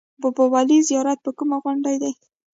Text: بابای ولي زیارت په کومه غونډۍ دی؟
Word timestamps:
بابای 0.21 0.49
ولي 0.53 0.77
زیارت 0.89 1.19
په 1.25 1.31
کومه 1.37 1.57
غونډۍ 1.63 1.95
دی؟ 2.03 2.11